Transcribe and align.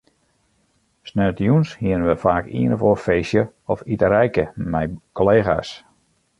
Sneontejûns 1.09 1.69
hiene 1.81 2.05
we 2.09 2.15
faak 2.25 2.45
ien 2.59 2.75
of 2.75 2.81
oar 2.87 2.99
feestje 3.05 3.43
of 3.71 3.79
iterijke 3.93 4.45
mei 4.71 4.85
kollega's. 5.17 5.69